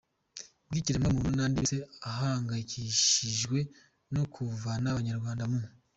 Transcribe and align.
bw’ikiremwamuntu 0.67 1.31
n’andi 1.35 1.57
yose 1.61 1.77
ahangayikishijwe 2.09 3.59
no 4.13 4.23
kuvana 4.33 4.85
abanyarwanda 4.93 5.43
mu 5.51 5.59